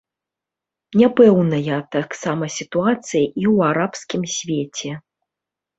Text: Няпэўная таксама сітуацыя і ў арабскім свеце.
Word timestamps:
Няпэўная 1.01 1.77
таксама 1.97 2.43
сітуацыя 2.57 3.23
і 3.41 3.43
ў 3.53 3.55
арабскім 3.71 4.21
свеце. 4.39 4.91